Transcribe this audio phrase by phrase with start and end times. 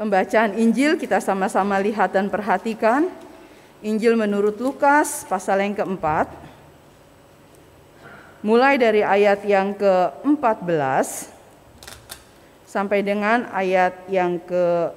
[0.00, 3.12] Pembacaan Injil kita sama-sama lihat dan perhatikan.
[3.84, 6.24] Injil menurut Lukas pasal yang keempat.
[8.40, 11.28] Mulai dari ayat yang ke-14
[12.64, 14.88] sampai dengan ayat yang ke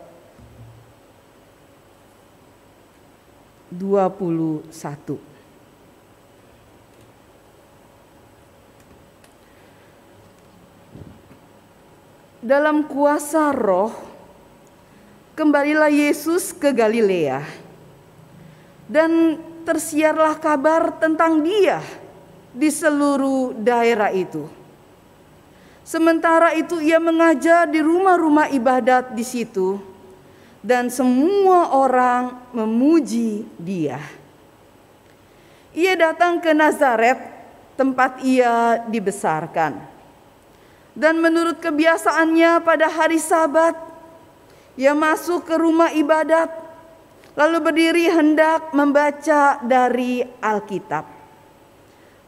[3.76, 4.72] 21.
[12.40, 14.13] Dalam kuasa roh,
[15.34, 17.46] kembalilah Yesus ke Galilea.
[18.90, 21.82] Dan tersiarlah kabar tentang dia
[22.54, 24.46] di seluruh daerah itu.
[25.84, 29.84] Sementara itu ia mengajar di rumah-rumah ibadat di situ
[30.64, 34.00] dan semua orang memuji dia.
[35.76, 37.20] Ia datang ke Nazaret
[37.76, 39.92] tempat ia dibesarkan.
[40.94, 43.76] Dan menurut kebiasaannya pada hari Sabat
[44.80, 46.50] ia masuk ke rumah ibadat
[47.34, 51.06] lalu berdiri hendak membaca dari Alkitab.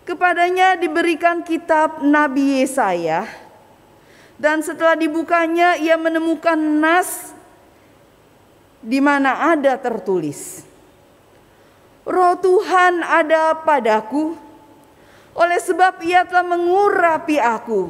[0.06, 3.26] Kepadanya diberikan kitab Nabi Yesaya
[4.38, 7.34] dan setelah dibukanya ia menemukan nas
[8.86, 10.62] di mana ada tertulis
[12.06, 14.38] Roh Tuhan ada padaku
[15.34, 17.90] oleh sebab ia telah mengurapi aku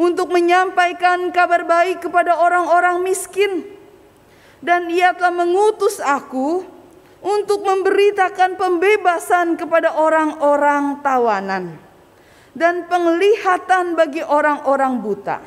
[0.00, 3.73] untuk menyampaikan kabar baik kepada orang-orang miskin
[4.64, 6.64] dan ia telah mengutus aku
[7.20, 11.76] untuk memberitakan pembebasan kepada orang-orang tawanan
[12.56, 15.42] dan penglihatan bagi orang-orang buta,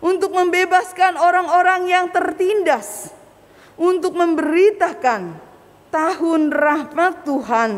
[0.00, 3.12] untuk membebaskan orang-orang yang tertindas,
[3.76, 5.36] untuk memberitakan
[5.92, 7.70] tahun rahmat Tuhan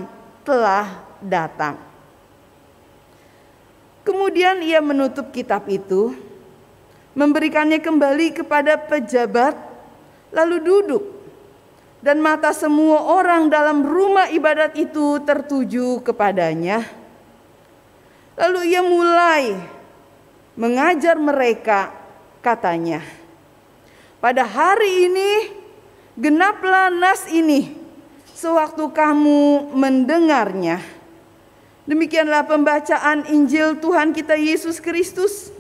[0.47, 0.87] telah
[1.25, 1.81] datang.
[4.05, 6.13] Kemudian ia menutup kitab itu,
[7.17, 9.72] memberikannya kembali kepada pejabat,
[10.33, 11.05] lalu duduk
[12.03, 16.83] dan mata semua orang dalam rumah ibadat itu tertuju kepadanya.
[18.35, 19.55] Lalu ia mulai
[20.59, 21.95] mengajar mereka,
[22.43, 23.07] katanya,
[24.19, 25.31] "Pada hari ini
[26.19, 27.79] genaplah nas ini,
[28.35, 30.83] sewaktu kamu mendengarnya."
[31.87, 35.55] Demikianlah pembacaan Injil Tuhan kita Yesus Kristus.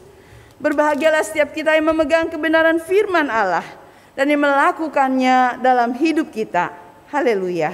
[0.62, 3.81] Berbahagialah setiap kita yang memegang kebenaran firman Allah
[4.12, 6.68] dan yang melakukannya dalam hidup kita.
[7.08, 7.72] Haleluya.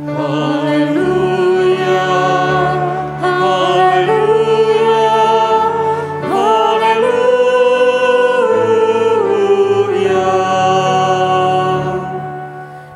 [0.00, 2.08] Haleluya.
[3.20, 5.04] Haleluya.
[6.24, 7.04] Haleluya.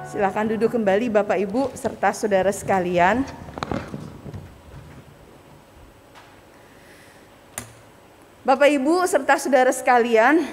[0.09, 3.44] Silakan duduk kembali Bapak Ibu serta saudara sekalian.
[8.45, 10.45] Bapak Ibu serta saudara sekalian,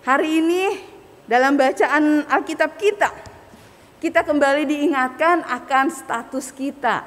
[0.00, 0.80] hari ini
[1.28, 3.12] dalam bacaan Alkitab kita,
[4.00, 7.04] kita kembali diingatkan akan status kita,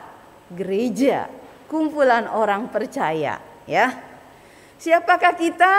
[0.54, 1.26] gereja,
[1.66, 3.98] kumpulan orang percaya, ya.
[4.78, 5.74] Siapakah kita?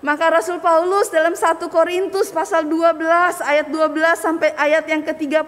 [0.00, 3.04] Maka Rasul Paulus dalam 1 Korintus pasal 12
[3.44, 5.44] ayat 12 sampai ayat yang ke-31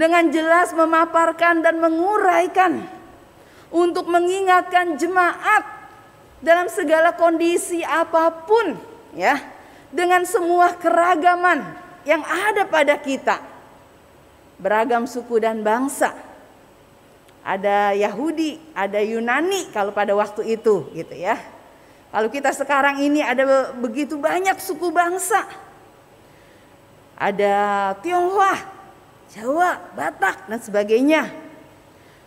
[0.00, 3.03] dengan jelas memaparkan dan menguraikan
[3.72, 5.64] untuk mengingatkan jemaat
[6.44, 8.76] dalam segala kondisi apa pun
[9.16, 9.40] ya
[9.88, 11.64] dengan semua keragaman
[12.04, 13.40] yang ada pada kita.
[14.60, 16.12] Beragam suku dan bangsa.
[17.44, 21.36] Ada Yahudi ada Yunani kalau pada waktu itu gitu ya.
[22.14, 25.42] Kalau kita sekarang ini ada begitu banyak suku bangsa.
[27.18, 27.54] Ada
[28.02, 28.54] Tionghoa
[29.34, 31.43] Jawa Batak dan sebagainya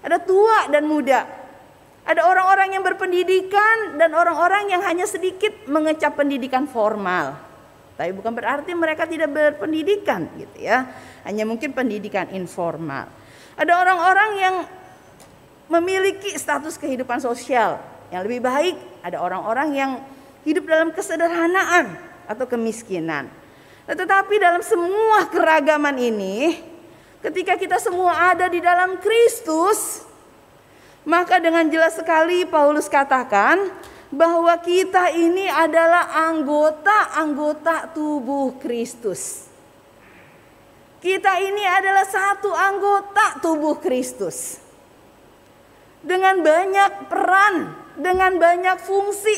[0.08, 1.28] ada tua dan muda.
[2.08, 7.36] Ada orang-orang yang berpendidikan dan orang-orang yang hanya sedikit mengecap pendidikan formal.
[8.00, 10.88] Tapi bukan berarti mereka tidak berpendidikan gitu ya.
[11.28, 13.12] Hanya mungkin pendidikan informal.
[13.60, 14.56] Ada orang-orang yang
[15.68, 17.76] memiliki status kehidupan sosial
[18.08, 18.80] yang lebih baik.
[19.04, 19.92] Ada orang-orang yang
[20.48, 23.28] hidup dalam kesederhanaan atau kemiskinan.
[23.84, 26.56] Tetapi dalam semua keragaman ini,
[27.28, 30.08] ketika kita semua ada di dalam Kristus,
[31.04, 33.68] maka dengan jelas sekali Paulus katakan
[34.08, 39.44] bahwa kita ini adalah anggota-anggota tubuh Kristus.
[41.04, 44.64] Kita ini adalah satu anggota tubuh Kristus.
[46.00, 49.36] Dengan banyak peran, dengan banyak fungsi,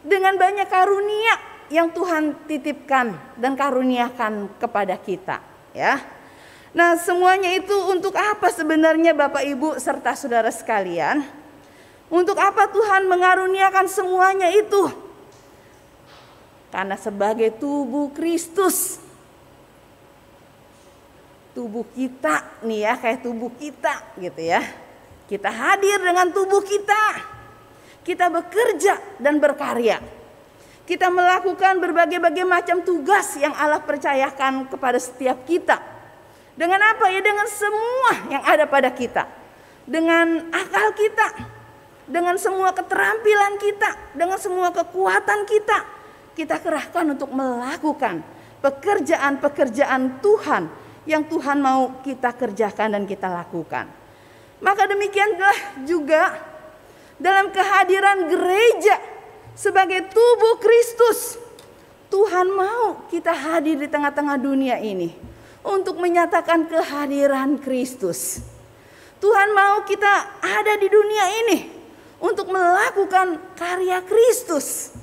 [0.00, 1.36] dengan banyak karunia
[1.68, 5.44] yang Tuhan titipkan dan karuniakan kepada kita,
[5.76, 6.17] ya.
[6.76, 11.24] Nah, semuanya itu untuk apa sebenarnya Bapak Ibu serta saudara sekalian?
[12.12, 14.88] Untuk apa Tuhan mengaruniakan semuanya itu?
[16.68, 19.00] Karena sebagai tubuh Kristus,
[21.56, 24.60] tubuh kita nih ya, kayak tubuh kita gitu ya.
[25.28, 27.36] Kita hadir dengan tubuh kita.
[28.04, 30.00] Kita bekerja dan berkarya.
[30.88, 35.97] Kita melakukan berbagai-bagai macam tugas yang Allah percayakan kepada setiap kita.
[36.58, 37.22] Dengan apa ya?
[37.22, 39.30] Dengan semua yang ada pada kita.
[39.86, 41.46] Dengan akal kita,
[42.10, 45.78] dengan semua keterampilan kita, dengan semua kekuatan kita,
[46.34, 48.20] kita kerahkan untuk melakukan
[48.58, 50.68] pekerjaan-pekerjaan Tuhan
[51.08, 53.88] yang Tuhan mau kita kerjakan dan kita lakukan.
[54.58, 56.36] Maka demikianlah juga
[57.16, 58.98] dalam kehadiran gereja
[59.54, 61.38] sebagai tubuh Kristus.
[62.12, 65.27] Tuhan mau kita hadir di tengah-tengah dunia ini
[65.68, 68.40] untuk menyatakan kehadiran Kristus.
[69.20, 71.58] Tuhan mau kita ada di dunia ini
[72.16, 74.96] untuk melakukan karya Kristus,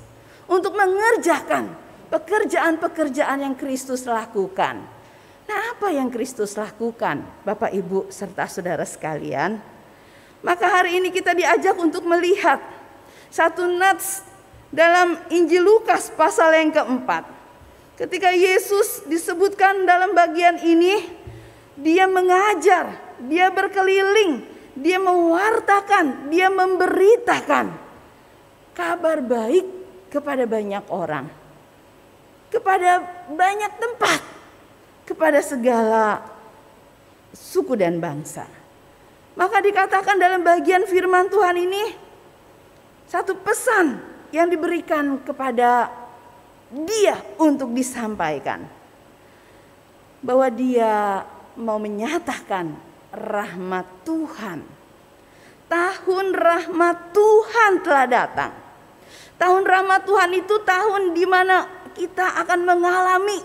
[0.50, 1.70] untuk mengerjakan
[2.10, 4.82] pekerjaan-pekerjaan yang Kristus lakukan.
[5.46, 9.62] Nah, apa yang Kristus lakukan, Bapak, Ibu, serta saudara sekalian?
[10.42, 12.58] Maka hari ini kita diajak untuk melihat
[13.30, 14.26] satu nats
[14.74, 17.35] dalam Injil Lukas pasal yang keempat.
[17.96, 21.08] Ketika Yesus disebutkan dalam bagian ini,
[21.80, 22.92] dia mengajar,
[23.24, 24.44] dia berkeliling,
[24.76, 27.72] dia mewartakan, dia memberitakan
[28.76, 29.64] kabar baik
[30.12, 31.32] kepada banyak orang,
[32.52, 33.00] kepada
[33.32, 34.20] banyak tempat,
[35.08, 36.20] kepada segala
[37.32, 38.44] suku dan bangsa.
[39.40, 41.96] Maka dikatakan dalam bagian firman Tuhan ini
[43.08, 44.00] satu pesan
[44.36, 45.92] yang diberikan kepada
[46.84, 48.68] dia untuk disampaikan.
[50.20, 51.24] Bahwa dia
[51.56, 52.76] mau menyatakan
[53.16, 54.60] rahmat Tuhan.
[55.72, 58.54] Tahun rahmat Tuhan telah datang.
[59.36, 63.40] Tahun rahmat Tuhan itu tahun di mana kita akan mengalami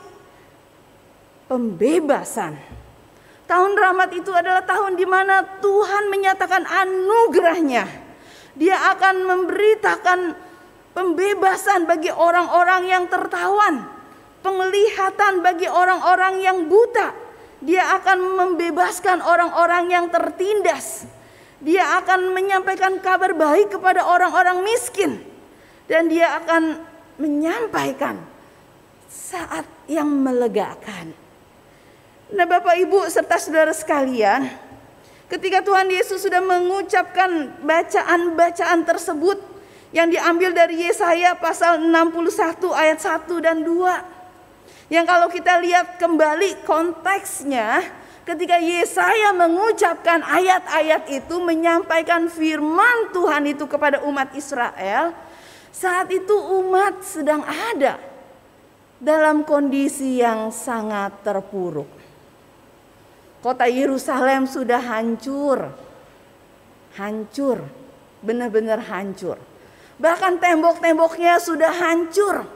[1.50, 2.54] pembebasan.
[3.50, 7.82] Tahun rahmat itu adalah tahun di mana Tuhan menyatakan anugerahnya.
[8.54, 10.18] Dia akan memberitakan
[10.92, 13.86] pembebasan bagi orang-orang yang tertawan,
[14.40, 17.12] penglihatan bagi orang-orang yang buta.
[17.60, 21.04] Dia akan membebaskan orang-orang yang tertindas.
[21.60, 25.20] Dia akan menyampaikan kabar baik kepada orang-orang miskin,
[25.84, 26.80] dan dia akan
[27.20, 28.16] menyampaikan
[29.12, 31.12] saat yang melegakan.
[32.32, 34.48] Nah, Bapak Ibu serta saudara sekalian,
[35.28, 39.49] ketika Tuhan Yesus sudah mengucapkan bacaan-bacaan tersebut
[39.90, 44.90] yang diambil dari Yesaya pasal 61 ayat 1 dan 2.
[44.90, 47.82] Yang kalau kita lihat kembali konteksnya,
[48.26, 55.14] ketika Yesaya mengucapkan ayat-ayat itu menyampaikan firman Tuhan itu kepada umat Israel,
[55.74, 57.98] saat itu umat sedang ada
[59.02, 61.90] dalam kondisi yang sangat terpuruk.
[63.40, 65.72] Kota Yerusalem sudah hancur.
[66.94, 67.64] Hancur,
[68.20, 69.49] benar-benar hancur.
[70.00, 72.48] Bahkan tembok-temboknya sudah hancur.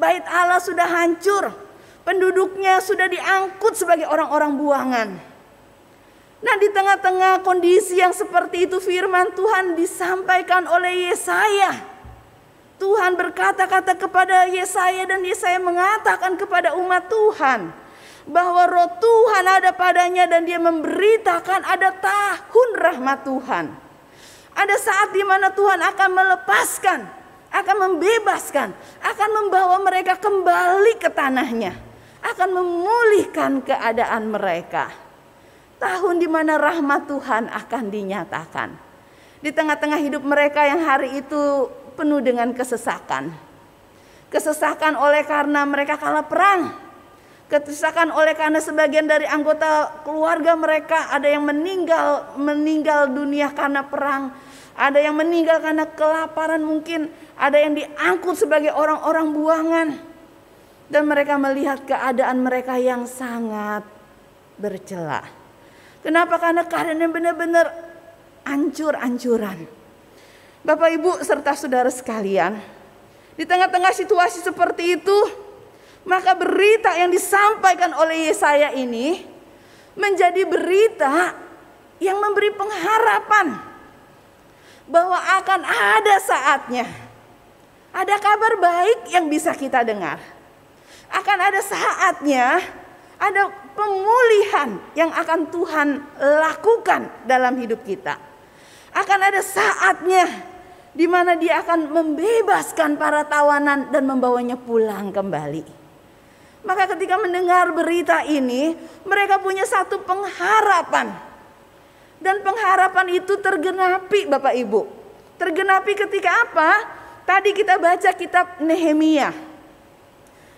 [0.00, 1.52] Bait Allah sudah hancur.
[2.08, 5.08] Penduduknya sudah diangkut sebagai orang-orang buangan.
[6.36, 11.74] Nah, di tengah-tengah kondisi yang seperti itu firman Tuhan disampaikan oleh Yesaya.
[12.76, 17.72] Tuhan berkata-kata kepada Yesaya dan Yesaya mengatakan kepada umat Tuhan
[18.28, 23.85] bahwa roh Tuhan ada padanya dan dia memberitakan ada tahun rahmat Tuhan.
[24.56, 27.00] Ada saat di mana Tuhan akan melepaskan,
[27.52, 28.72] akan membebaskan,
[29.04, 31.86] akan membawa mereka kembali ke tanahnya
[32.32, 34.90] akan memulihkan keadaan mereka.
[35.76, 38.68] Tahun di mana rahmat Tuhan akan dinyatakan.
[39.44, 43.30] Di tengah-tengah hidup mereka yang hari itu penuh dengan kesesakan.
[44.32, 46.72] Kesesakan oleh karena mereka kalah perang.
[47.46, 54.34] Kesesakan oleh karena sebagian dari anggota keluarga mereka ada yang meninggal meninggal dunia karena perang,
[54.74, 57.06] ada yang meninggal karena kelaparan mungkin,
[57.38, 59.88] ada yang diangkut sebagai orang-orang buangan
[60.90, 63.86] dan mereka melihat keadaan mereka yang sangat
[64.58, 65.22] bercela.
[66.02, 66.42] Kenapa?
[66.42, 67.66] Karena keadaannya benar-benar
[68.42, 69.66] ancur-ancuran.
[70.66, 72.58] Bapak Ibu serta saudara sekalian,
[73.38, 75.18] di tengah-tengah situasi seperti itu,
[76.06, 79.26] maka berita yang disampaikan oleh Yesaya ini
[79.98, 81.34] menjadi berita
[81.98, 83.58] yang memberi pengharapan
[84.86, 86.86] bahwa akan ada saatnya
[87.90, 90.22] ada kabar baik yang bisa kita dengar
[91.10, 92.62] akan ada saatnya
[93.16, 95.88] ada pemulihan yang akan Tuhan
[96.20, 98.20] lakukan dalam hidup kita.
[98.96, 100.24] Akan ada saatnya
[100.96, 105.85] di mana dia akan membebaskan para tawanan dan membawanya pulang kembali.
[106.66, 108.74] Maka ketika mendengar berita ini,
[109.06, 111.14] mereka punya satu pengharapan.
[112.18, 114.82] Dan pengharapan itu tergenapi Bapak Ibu.
[115.38, 116.70] Tergenapi ketika apa?
[117.22, 119.30] Tadi kita baca kitab Nehemia.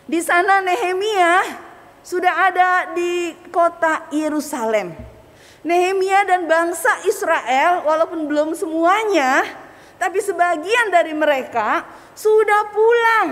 [0.09, 1.45] Di sana Nehemia
[2.01, 4.97] sudah ada di kota Yerusalem.
[5.61, 9.45] Nehemia dan bangsa Israel walaupun belum semuanya
[9.99, 11.83] tapi sebagian dari mereka
[12.15, 13.29] sudah pulang.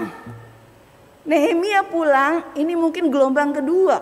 [1.27, 3.99] Nehemia pulang, ini mungkin gelombang kedua.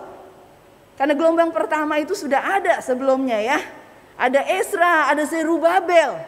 [0.95, 3.59] Karena gelombang pertama itu sudah ada sebelumnya ya.
[4.14, 6.21] Ada Esra, ada Zerubabel.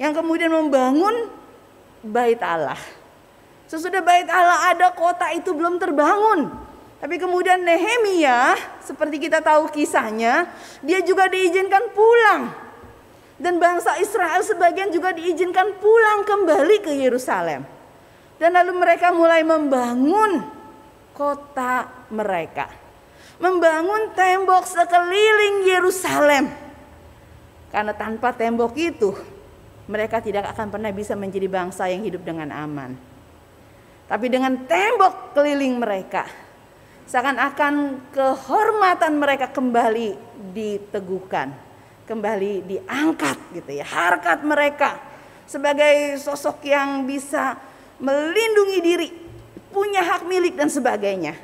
[0.00, 1.30] Yang kemudian membangun
[2.02, 2.80] bait Allah.
[3.68, 6.50] Sesudah bait Allah ada kota itu belum terbangun.
[6.98, 10.48] Tapi kemudian Nehemia, seperti kita tahu kisahnya,
[10.80, 12.64] dia juga diizinkan pulang
[13.38, 17.73] dan bangsa Israel sebagian juga diizinkan pulang kembali ke Yerusalem.
[18.44, 20.44] Dan lalu mereka mulai membangun
[21.16, 22.68] kota mereka.
[23.40, 26.52] Membangun tembok sekeliling Yerusalem.
[27.72, 29.16] Karena tanpa tembok itu
[29.88, 32.92] mereka tidak akan pernah bisa menjadi bangsa yang hidup dengan aman.
[34.12, 36.28] Tapi dengan tembok keliling mereka,
[37.08, 40.20] seakan-akan kehormatan mereka kembali
[40.52, 41.64] diteguhkan
[42.04, 43.88] kembali diangkat gitu ya.
[43.88, 45.00] Harkat mereka
[45.48, 47.56] sebagai sosok yang bisa
[47.98, 49.08] melindungi diri,
[49.70, 51.34] punya hak milik dan sebagainya.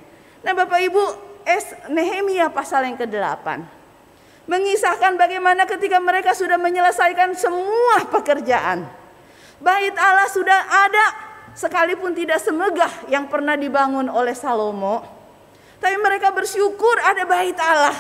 [0.41, 1.05] Nah Bapak Ibu,
[1.45, 3.81] es Nehemia pasal yang ke-8
[4.51, 8.83] mengisahkan bagaimana ketika mereka sudah menyelesaikan semua pekerjaan.
[9.63, 11.05] Bait Allah sudah ada
[11.55, 15.07] sekalipun tidak semegah yang pernah dibangun oleh Salomo.
[15.79, 17.97] Tapi mereka bersyukur ada bait Allah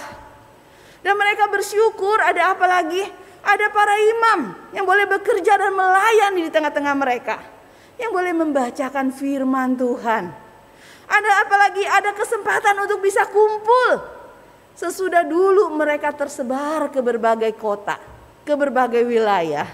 [1.00, 3.00] dan mereka bersyukur ada apa lagi?
[3.40, 7.40] Ada para imam yang boleh bekerja dan melayani di tengah-tengah mereka.
[8.00, 10.32] Yang boleh membacakan firman Tuhan.
[11.10, 11.84] Ada apa lagi?
[11.84, 14.00] Ada kesempatan untuk bisa kumpul.
[14.72, 18.00] Sesudah dulu mereka tersebar ke berbagai kota,
[18.48, 19.68] ke berbagai wilayah.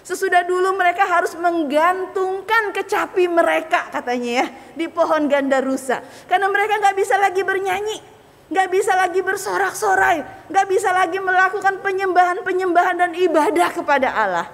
[0.00, 6.00] Sesudah dulu mereka harus menggantungkan kecapi mereka katanya ya di pohon gandarusa.
[6.30, 7.98] Karena mereka nggak bisa lagi bernyanyi,
[8.46, 10.22] Gak bisa lagi bersorak-sorai.
[10.46, 14.46] Gak bisa lagi melakukan penyembahan-penyembahan dan ibadah kepada Allah.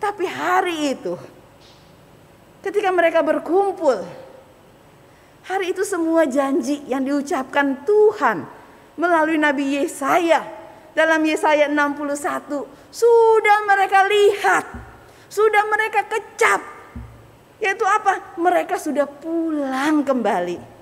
[0.00, 1.12] Tapi hari itu
[2.64, 4.00] ketika mereka berkumpul.
[5.44, 8.48] Hari itu semua janji yang diucapkan Tuhan
[8.96, 10.40] melalui Nabi Yesaya
[10.96, 14.64] dalam Yesaya 61 sudah mereka lihat,
[15.28, 16.64] sudah mereka kecap.
[17.60, 18.40] Yaitu apa?
[18.40, 20.74] Mereka sudah pulang kembali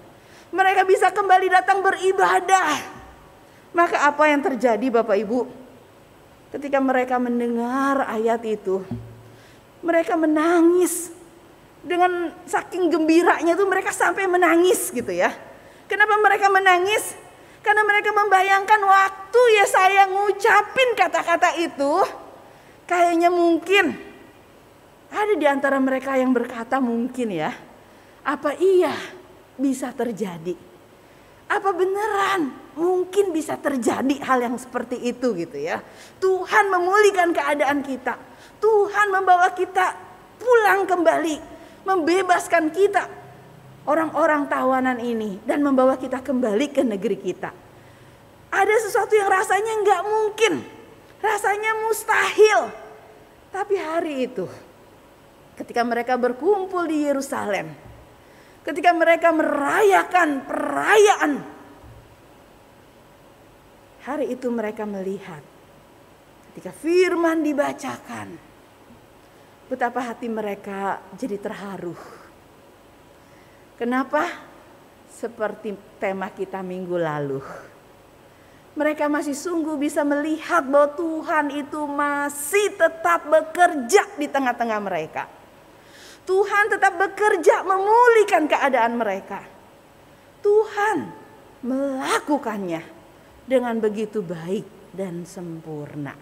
[0.53, 2.77] mereka bisa kembali datang beribadah.
[3.73, 5.49] Maka apa yang terjadi Bapak Ibu?
[6.53, 8.85] Ketika mereka mendengar ayat itu,
[9.81, 11.09] mereka menangis.
[11.83, 15.35] Dengan saking gembiranya itu mereka sampai menangis gitu ya.
[15.91, 17.19] Kenapa mereka menangis?
[17.63, 22.03] Karena mereka membayangkan waktu ya saya ngucapin kata-kata itu,
[22.87, 23.95] kayaknya mungkin
[25.13, 27.55] ada di antara mereka yang berkata mungkin ya,
[28.27, 28.95] apa iya
[29.59, 30.57] bisa terjadi.
[31.53, 32.49] Apa beneran
[32.81, 35.85] mungkin bisa terjadi hal yang seperti itu gitu ya.
[36.17, 38.17] Tuhan memulihkan keadaan kita.
[38.57, 39.93] Tuhan membawa kita
[40.41, 41.52] pulang kembali,
[41.83, 43.09] membebaskan kita
[43.87, 47.51] orang-orang tawanan ini dan membawa kita kembali ke negeri kita.
[48.53, 50.55] Ada sesuatu yang rasanya nggak mungkin,
[51.19, 52.61] rasanya mustahil.
[53.53, 54.45] Tapi hari itu,
[55.57, 57.73] ketika mereka berkumpul di Yerusalem,
[58.63, 61.33] ketika mereka merayakan perayaan.
[64.03, 65.41] Hari itu mereka melihat
[66.53, 68.35] ketika firman dibacakan,
[69.73, 71.97] betapa hati mereka jadi terharu.
[73.81, 74.29] Kenapa?
[75.09, 77.41] Seperti tema kita minggu lalu.
[78.77, 85.25] Mereka masih sungguh bisa melihat bahwa Tuhan itu masih tetap bekerja di tengah-tengah mereka
[86.23, 89.43] Tuhan tetap bekerja memulihkan keadaan mereka.
[90.43, 91.11] Tuhan
[91.63, 92.83] melakukannya
[93.47, 96.15] dengan begitu baik dan sempurna.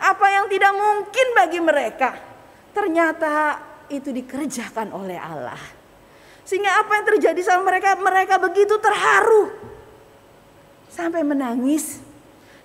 [0.00, 2.16] Apa yang tidak mungkin bagi mereka,
[2.72, 5.60] ternyata itu dikerjakan oleh Allah.
[6.44, 9.52] Sehingga apa yang terjadi sama mereka, mereka begitu terharu.
[10.88, 12.00] Sampai menangis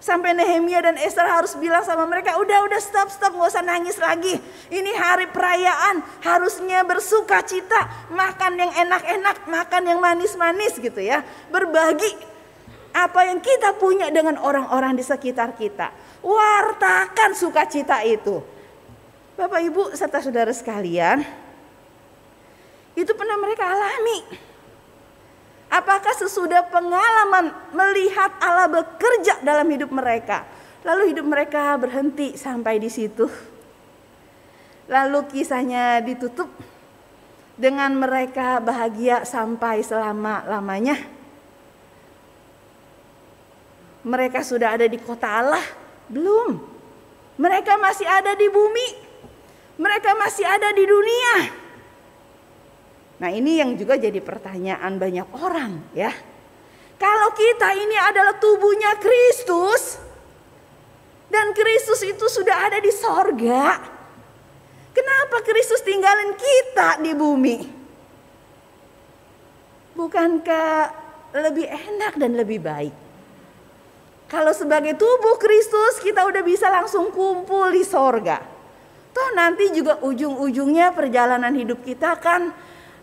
[0.04, 3.96] Sampai Nehemia dan Esther harus bilang sama mereka, udah udah stop stop nggak usah nangis
[3.96, 4.36] lagi.
[4.68, 11.24] Ini hari perayaan, harusnya bersuka cita, makan yang enak-enak, makan yang manis-manis gitu ya.
[11.48, 12.20] Berbagi
[12.92, 15.96] apa yang kita punya dengan orang-orang di sekitar kita.
[16.20, 18.44] Wartakan sukacita itu.
[19.34, 21.26] Bapak Ibu serta saudara sekalian,
[22.94, 24.22] itu pernah mereka alami.
[25.74, 30.46] Apakah sesudah pengalaman melihat Allah bekerja dalam hidup mereka,
[30.86, 33.26] lalu hidup mereka berhenti sampai di situ?
[34.86, 36.54] Lalu kisahnya ditutup
[37.58, 41.02] dengan mereka bahagia sampai selama-lamanya.
[44.06, 45.66] Mereka sudah ada di kota Allah?
[46.06, 46.60] Belum.
[47.40, 49.03] Mereka masih ada di bumi.
[49.84, 51.36] Mereka masih ada di dunia.
[53.20, 56.12] Nah, ini yang juga jadi pertanyaan banyak orang, ya.
[56.96, 60.00] Kalau kita ini adalah tubuhnya Kristus
[61.28, 63.84] dan Kristus itu sudah ada di sorga,
[64.96, 67.58] kenapa Kristus tinggalin kita di bumi?
[70.00, 71.04] Bukankah
[71.36, 72.96] lebih enak dan lebih baik
[74.34, 78.53] kalau sebagai tubuh Kristus kita udah bisa langsung kumpul di sorga.
[79.14, 82.50] Toh nanti juga ujung-ujungnya perjalanan hidup kita kan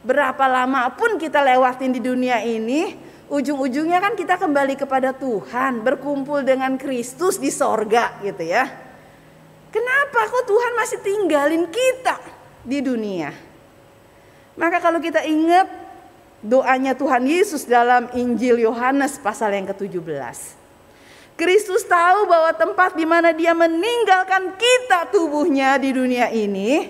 [0.02, 2.98] berapa lama pun kita lewatin di dunia ini,
[3.30, 8.66] ujung-ujungnya kan kita kembali kepada Tuhan, berkumpul dengan Kristus di sorga gitu ya.
[9.70, 12.18] Kenapa kok Tuhan masih tinggalin kita
[12.66, 13.30] di dunia?
[14.58, 15.70] Maka kalau kita ingat
[16.42, 20.59] doanya Tuhan Yesus dalam Injil Yohanes pasal yang ke-17.
[21.40, 26.84] Kristus tahu bahwa tempat di mana dia meninggalkan kita tubuhnya di dunia ini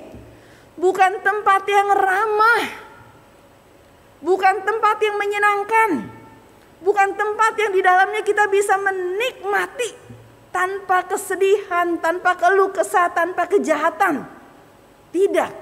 [0.75, 2.65] bukan tempat yang ramah.
[4.19, 5.91] Bukan tempat yang menyenangkan.
[6.83, 9.95] Bukan tempat yang di dalamnya kita bisa menikmati
[10.51, 14.27] tanpa kesedihan, tanpa keluh kesah, tanpa kejahatan.
[15.15, 15.53] Tidak.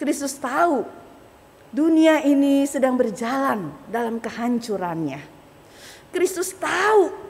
[0.00, 0.88] Kristus tahu
[1.68, 5.20] dunia ini sedang berjalan dalam kehancurannya.
[6.16, 7.25] Kristus tahu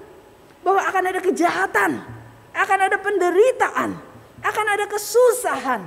[0.67, 2.03] bahwa akan ada kejahatan,
[2.51, 3.95] akan ada penderitaan,
[4.43, 5.87] akan ada kesusahan,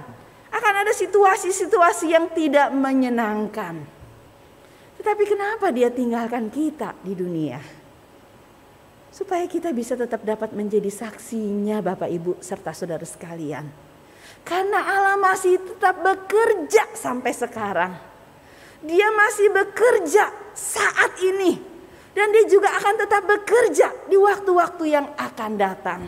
[0.56, 3.84] akan ada situasi-situasi yang tidak menyenangkan.
[4.96, 7.60] Tetapi kenapa dia tinggalkan kita di dunia?
[9.12, 13.68] Supaya kita bisa tetap dapat menjadi saksinya Bapak Ibu serta saudara sekalian.
[14.48, 18.00] Karena Allah masih tetap bekerja sampai sekarang.
[18.80, 21.69] Dia masih bekerja saat ini
[22.20, 26.04] dan dia juga akan tetap bekerja di waktu-waktu yang akan datang.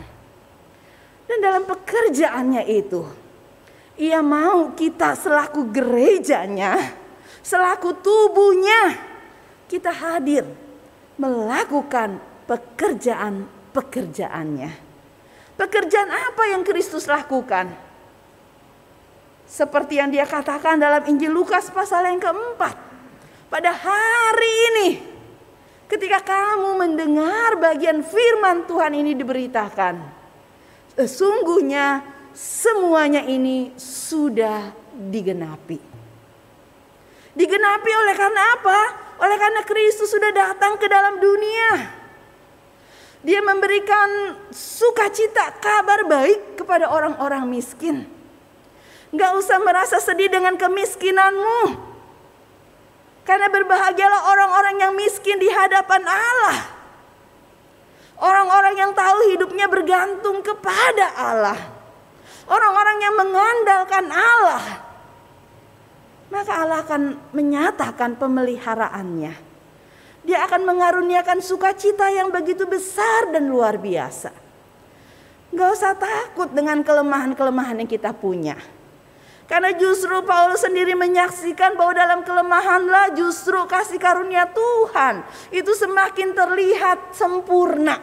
[1.24, 3.00] Dan dalam pekerjaannya itu,
[3.96, 6.76] ia mau kita selaku gerejanya,
[7.40, 8.92] selaku tubuhnya,
[9.72, 10.44] kita hadir
[11.16, 14.68] melakukan pekerjaan-pekerjaannya.
[15.56, 17.72] Pekerjaan apa yang Kristus lakukan?
[19.48, 22.76] Seperti yang dia katakan dalam Injil Lukas pasal yang keempat.
[23.48, 25.11] Pada hari ini
[25.92, 30.00] Ketika kamu mendengar bagian firman Tuhan ini diberitakan,
[30.96, 32.00] sesungguhnya
[32.32, 35.76] semuanya ini sudah digenapi.
[37.36, 38.80] Digenapi oleh karena apa?
[39.20, 41.92] Oleh karena Kristus sudah datang ke dalam dunia.
[43.20, 48.08] Dia memberikan sukacita, kabar baik kepada orang-orang miskin.
[49.12, 51.91] Gak usah merasa sedih dengan kemiskinanmu.
[53.22, 56.58] Karena berbahagialah orang-orang yang miskin di hadapan Allah.
[58.18, 61.58] Orang-orang yang tahu hidupnya bergantung kepada Allah.
[62.46, 64.64] Orang-orang yang mengandalkan Allah.
[66.30, 67.02] Maka Allah akan
[67.34, 69.34] menyatakan pemeliharaannya.
[70.22, 74.30] Dia akan mengaruniakan sukacita yang begitu besar dan luar biasa.
[75.52, 78.56] Gak usah takut dengan kelemahan-kelemahan yang kita punya.
[79.52, 85.20] Karena justru Paulus sendiri menyaksikan bahwa dalam kelemahanlah justru kasih karunia Tuhan
[85.52, 88.00] itu semakin terlihat sempurna.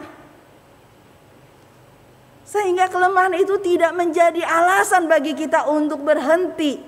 [2.46, 6.78] Sehingga kelemahan itu tidak menjadi alasan bagi kita untuk berhenti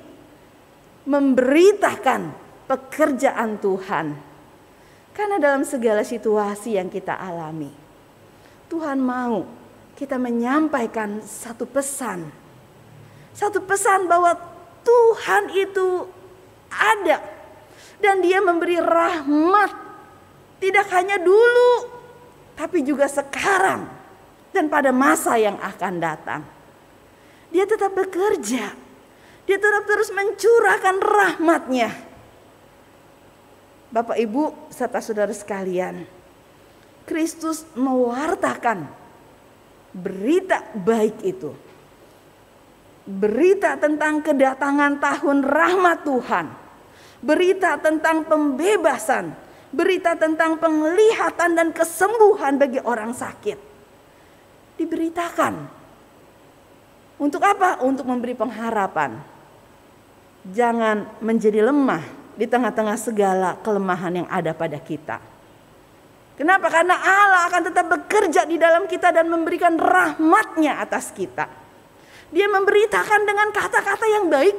[1.10, 2.30] memberitakan
[2.70, 4.14] pekerjaan Tuhan.
[5.10, 7.74] Karena dalam segala situasi yang kita alami,
[8.70, 9.42] Tuhan mau
[9.98, 12.30] kita menyampaikan satu pesan.
[13.32, 14.51] Satu pesan bahwa
[14.82, 16.06] Tuhan itu
[16.70, 17.18] ada
[18.02, 19.70] dan dia memberi rahmat
[20.58, 21.90] tidak hanya dulu
[22.58, 23.88] tapi juga sekarang
[24.52, 26.42] dan pada masa yang akan datang.
[27.50, 28.72] Dia tetap bekerja.
[29.42, 31.90] Dia tetap terus mencurahkan rahmatnya.
[33.92, 36.06] Bapak Ibu serta saudara sekalian.
[37.02, 38.86] Kristus mewartakan
[39.92, 41.52] berita baik itu
[43.06, 46.46] berita tentang kedatangan tahun rahmat Tuhan,
[47.18, 49.34] berita tentang pembebasan,
[49.74, 53.74] berita tentang penglihatan dan kesembuhan bagi orang sakit.
[54.72, 55.54] diberitakan.
[57.20, 57.78] Untuk apa?
[57.86, 59.14] Untuk memberi pengharapan.
[60.50, 62.02] Jangan menjadi lemah
[62.34, 65.22] di tengah-tengah segala kelemahan yang ada pada kita.
[66.34, 66.66] Kenapa?
[66.66, 71.61] Karena Allah akan tetap bekerja di dalam kita dan memberikan rahmatnya atas kita.
[72.32, 74.56] Dia memberitakan dengan kata-kata yang baik,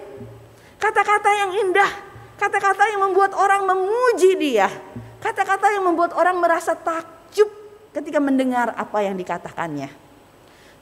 [0.77, 1.91] kata-kata yang indah,
[2.37, 4.69] kata-kata yang membuat orang memuji dia,
[5.17, 7.49] kata-kata yang membuat orang merasa takjub
[7.97, 9.89] ketika mendengar apa yang dikatakannya.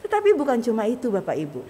[0.03, 1.63] Tetapi bukan cuma itu Bapak Ibu.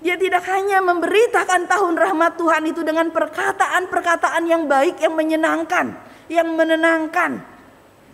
[0.00, 5.96] Dia tidak hanya memberitakan tahun rahmat Tuhan itu dengan perkataan-perkataan yang baik, yang menyenangkan,
[6.28, 7.42] yang menenangkan,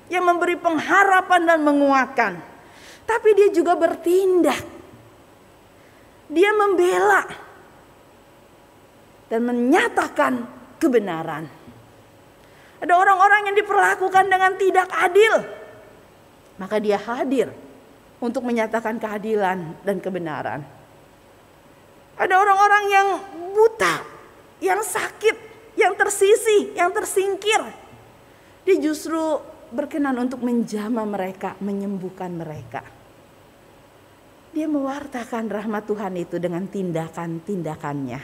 [0.09, 2.33] yang memberi pengharapan dan menguatkan.
[3.03, 4.72] Tapi dia juga bertindak.
[6.33, 7.29] Dia membela
[9.29, 10.49] dan menyatakan
[10.81, 11.45] kebenaran.
[12.81, 15.35] Ada orang-orang yang diperlakukan dengan tidak adil.
[16.57, 17.53] Maka dia hadir
[18.19, 20.61] untuk menyatakan keadilan dan kebenaran.
[22.17, 23.09] Ada orang-orang yang
[23.53, 23.95] buta,
[24.61, 25.37] yang sakit,
[25.77, 27.61] yang tersisi, yang tersingkir.
[28.63, 29.21] Dia justru
[29.73, 33.02] berkenan untuk menjama mereka, menyembuhkan mereka.
[34.53, 38.21] Dia mewartakan rahmat Tuhan itu dengan tindakan-tindakannya.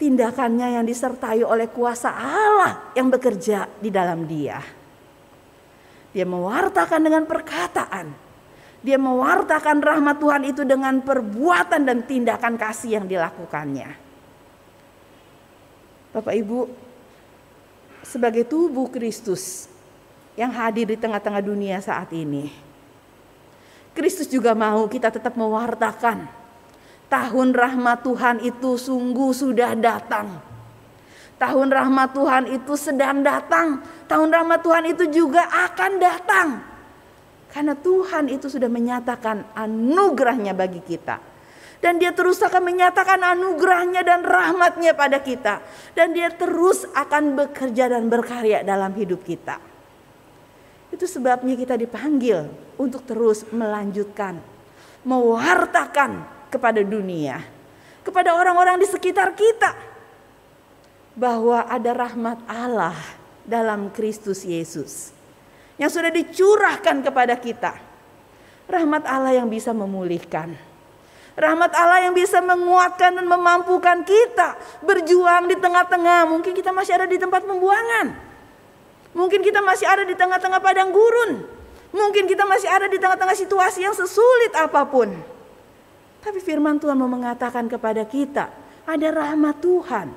[0.00, 4.64] Tindakannya yang disertai oleh kuasa Allah yang bekerja di dalam dia.
[6.16, 8.06] Dia mewartakan dengan perkataan.
[8.80, 13.90] Dia mewartakan rahmat Tuhan itu dengan perbuatan dan tindakan kasih yang dilakukannya.
[16.16, 16.64] Bapak Ibu,
[18.06, 19.68] sebagai tubuh Kristus
[20.38, 22.67] yang hadir di tengah-tengah dunia saat ini,
[23.98, 26.38] Kristus juga mau kita tetap mewartakan
[27.10, 30.38] tahun rahmat Tuhan itu sungguh sudah datang.
[31.38, 33.82] Tahun rahmat Tuhan itu sedang datang.
[34.06, 36.48] Tahun rahmat Tuhan itu juga akan datang.
[37.50, 41.18] Karena Tuhan itu sudah menyatakan anugerahnya bagi kita.
[41.78, 45.62] Dan dia terus akan menyatakan anugerahnya dan rahmatnya pada kita.
[45.94, 49.77] Dan dia terus akan bekerja dan berkarya dalam hidup kita.
[50.88, 52.48] Itu sebabnya kita dipanggil
[52.80, 54.40] untuk terus melanjutkan,
[55.04, 57.44] mewartakan kepada dunia,
[58.00, 59.76] kepada orang-orang di sekitar kita,
[61.18, 62.96] bahwa ada rahmat Allah
[63.42, 65.10] dalam Kristus Yesus
[65.76, 67.72] yang sudah dicurahkan kepada kita.
[68.68, 70.52] Rahmat Allah yang bisa memulihkan.
[71.38, 76.26] Rahmat Allah yang bisa menguatkan dan memampukan kita berjuang di tengah-tengah.
[76.28, 78.27] Mungkin kita masih ada di tempat pembuangan.
[79.16, 81.44] Mungkin kita masih ada di tengah-tengah padang gurun.
[81.88, 85.08] Mungkin kita masih ada di tengah-tengah situasi yang sesulit apa pun.
[86.20, 88.52] Tapi firman Tuhan mau mengatakan kepada kita,
[88.84, 90.08] ada rahmat Tuhan.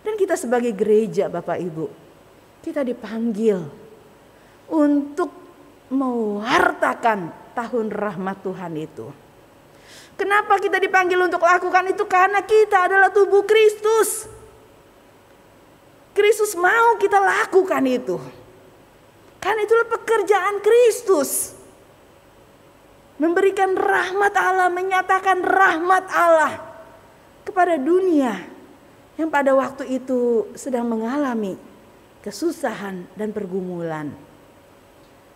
[0.00, 1.86] Dan kita sebagai gereja Bapak Ibu,
[2.62, 3.58] kita dipanggil
[4.70, 5.28] untuk
[5.90, 9.06] mewartakan tahun rahmat Tuhan itu.
[10.16, 12.08] Kenapa kita dipanggil untuk lakukan itu?
[12.08, 14.35] Karena kita adalah tubuh Kristus.
[16.16, 18.16] Kristus mau kita lakukan itu.
[19.36, 21.52] Karena itulah pekerjaan Kristus.
[23.20, 26.52] Memberikan rahmat Allah, menyatakan rahmat Allah
[27.44, 28.44] kepada dunia
[29.16, 31.56] yang pada waktu itu sedang mengalami
[32.20, 34.12] kesusahan dan pergumulan.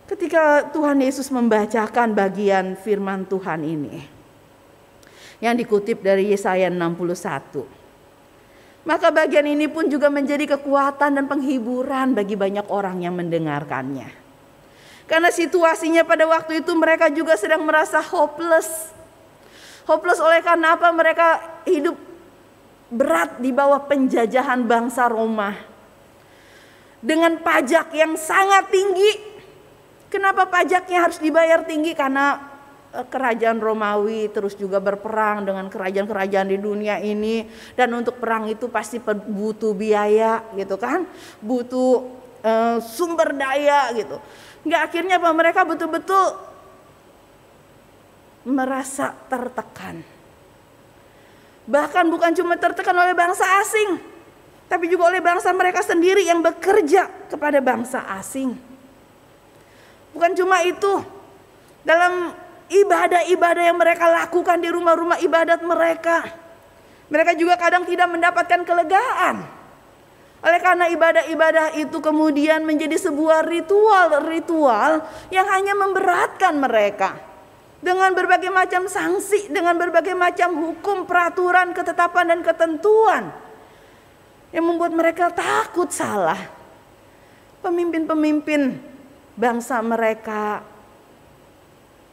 [0.05, 4.05] Ketika Tuhan Yesus membacakan bagian firman Tuhan ini
[5.41, 7.80] yang dikutip dari Yesaya 61.
[8.81, 14.09] Maka bagian ini pun juga menjadi kekuatan dan penghiburan bagi banyak orang yang mendengarkannya.
[15.05, 18.89] Karena situasinya pada waktu itu mereka juga sedang merasa hopeless.
[19.85, 20.89] Hopeless oleh karena apa?
[20.89, 21.27] Mereka
[21.69, 21.93] hidup
[22.89, 25.53] berat di bawah penjajahan bangsa Roma.
[27.03, 29.29] Dengan pajak yang sangat tinggi.
[30.09, 31.95] Kenapa pajaknya harus dibayar tinggi?
[31.95, 32.50] Karena
[32.91, 37.47] kerajaan Romawi terus juga berperang dengan kerajaan-kerajaan di dunia ini.
[37.73, 41.07] Dan untuk perang itu pasti butuh biaya gitu kan?
[41.39, 41.91] Butuh
[42.43, 44.19] uh, sumber daya gitu.
[44.67, 46.37] Nggak akhirnya apa mereka betul-betul
[48.45, 50.03] merasa tertekan.
[51.65, 54.11] Bahkan bukan cuma tertekan oleh bangsa asing
[54.71, 58.55] tapi juga oleh bangsa mereka sendiri yang bekerja kepada bangsa asing.
[60.15, 61.03] Bukan cuma itu
[61.83, 62.31] dalam
[62.71, 66.23] ibadah-ibadah yang mereka lakukan di rumah-rumah ibadat mereka.
[67.11, 69.43] Mereka juga kadang tidak mendapatkan kelegaan.
[70.41, 77.19] Oleh karena ibadah-ibadah itu kemudian menjadi sebuah ritual-ritual yang hanya memberatkan mereka.
[77.81, 83.23] Dengan berbagai macam sanksi, dengan berbagai macam hukum, peraturan, ketetapan dan ketentuan.
[84.55, 86.39] Yang membuat mereka takut salah.
[87.61, 88.81] Pemimpin-pemimpin
[89.37, 90.70] bangsa mereka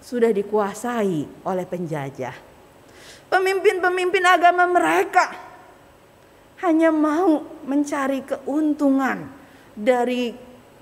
[0.08, 2.32] sudah dikuasai oleh penjajah.
[3.28, 5.36] Pemimpin-pemimpin agama mereka
[6.64, 9.28] hanya mau mencari keuntungan
[9.76, 10.32] dari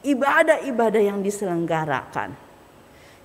[0.07, 2.39] ibadah-ibadah yang diselenggarakan.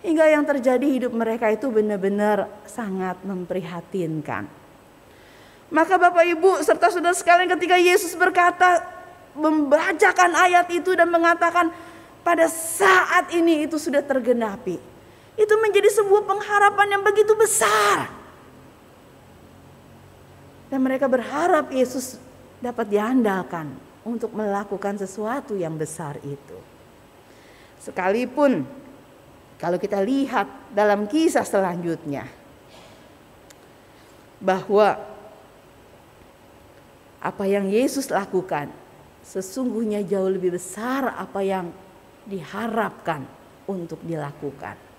[0.01, 4.49] Hingga yang terjadi hidup mereka itu benar-benar sangat memprihatinkan.
[5.69, 8.81] Maka Bapak Ibu serta saudara sekalian ketika Yesus berkata
[9.37, 11.69] membacakan ayat itu dan mengatakan
[12.25, 14.90] pada saat ini itu sudah tergenapi.
[15.39, 18.11] Itu menjadi sebuah pengharapan yang begitu besar.
[20.71, 22.15] Dan mereka berharap Yesus
[22.63, 23.71] dapat diandalkan
[24.07, 26.57] untuk melakukan sesuatu yang besar itu.
[27.81, 28.63] Sekalipun
[29.61, 32.25] kalau kita lihat dalam kisah selanjutnya
[34.41, 34.97] bahwa
[37.21, 38.73] apa yang Yesus lakukan
[39.21, 41.69] sesungguhnya jauh lebih besar apa yang
[42.25, 43.21] diharapkan
[43.69, 44.90] untuk dilakukan.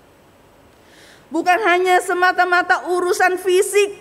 [1.27, 3.91] Bukan hanya semata-mata urusan fisik,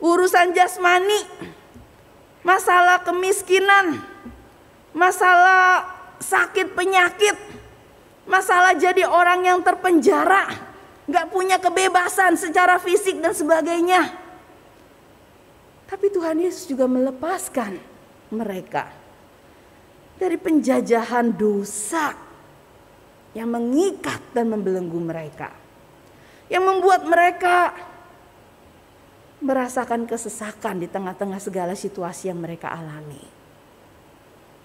[0.00, 1.26] urusan jasmani,
[2.44, 4.00] masalah kemiskinan,
[4.92, 5.86] masalah
[6.18, 7.36] sakit penyakit,
[8.22, 10.46] Masalah jadi orang yang terpenjara,
[11.10, 14.14] nggak punya kebebasan secara fisik dan sebagainya.
[15.90, 17.76] Tapi Tuhan Yesus juga melepaskan
[18.30, 18.88] mereka
[20.16, 22.14] dari penjajahan dosa
[23.32, 25.52] yang mengikat dan membelenggu mereka.
[26.52, 27.72] Yang membuat mereka
[29.42, 33.24] merasakan kesesakan di tengah-tengah segala situasi yang mereka alami.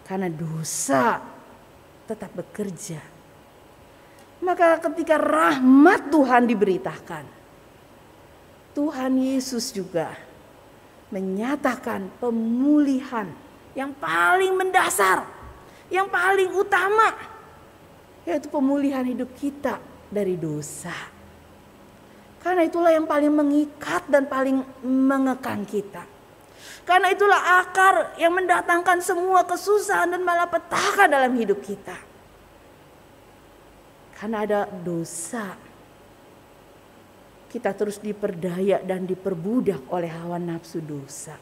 [0.03, 1.19] Karena dosa
[2.07, 3.17] tetap bekerja
[4.43, 7.25] maka ketika rahmat Tuhan diberitakan,
[8.77, 10.13] Tuhan Yesus juga
[11.09, 13.25] menyatakan pemulihan
[13.73, 15.25] yang paling mendasar,
[15.89, 17.17] yang paling utama,
[18.27, 19.79] yaitu pemulihan hidup kita
[20.11, 20.91] dari dosa.
[22.43, 26.03] Karena itulah yang paling mengikat dan paling mengekang kita.
[26.83, 31.95] Karena itulah akar yang mendatangkan semua kesusahan dan malapetaka dalam hidup kita.
[34.15, 35.55] Karena ada dosa.
[37.47, 41.35] Kita terus diperdaya dan diperbudak oleh hawa nafsu dosa.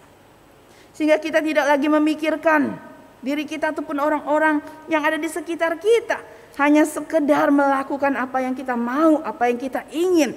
[0.94, 2.78] Sehingga kita tidak lagi memikirkan
[3.26, 6.22] diri kita ataupun orang-orang yang ada di sekitar kita.
[6.56, 10.36] Hanya sekedar melakukan apa yang kita mau, apa yang kita ingin.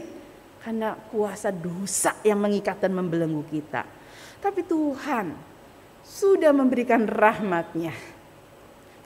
[0.59, 3.87] Karena kuasa dosa yang mengikat dan membelenggu kita.
[4.43, 5.31] Tapi Tuhan
[6.03, 8.19] sudah memberikan rahmatnya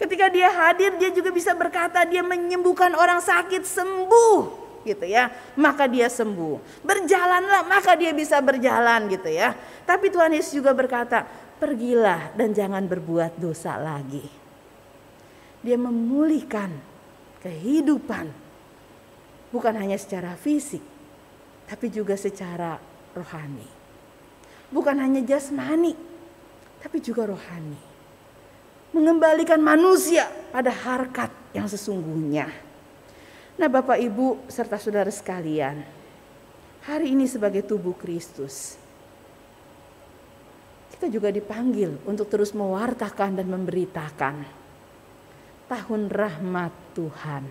[0.02, 4.40] Ketika dia hadir dia juga bisa berkata dia menyembuhkan orang sakit sembuh
[4.82, 5.30] gitu ya.
[5.54, 6.82] Maka dia sembuh.
[6.82, 9.54] Berjalanlah maka dia bisa berjalan gitu ya.
[9.86, 11.22] Tapi Tuhan Yesus juga berkata,
[11.62, 14.26] "Pergilah dan jangan berbuat dosa lagi."
[15.62, 16.74] Dia memulihkan
[17.42, 18.30] kehidupan
[19.50, 20.80] bukan hanya secara fisik
[21.66, 22.78] tapi juga secara
[23.12, 23.66] rohani.
[24.72, 25.92] Bukan hanya jasmani
[26.80, 27.92] tapi juga rohani
[28.92, 32.48] mengembalikan manusia pada harkat yang sesungguhnya.
[33.56, 35.80] Nah, Bapak Ibu serta saudara sekalian,
[36.84, 38.76] hari ini sebagai tubuh Kristus,
[40.92, 44.61] kita juga dipanggil untuk terus mewartakan dan memberitakan
[45.72, 47.44] tahun rahmat Tuhan.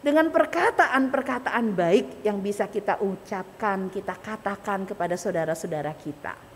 [0.00, 6.54] Dengan perkataan-perkataan baik yang bisa kita ucapkan, kita katakan kepada saudara-saudara kita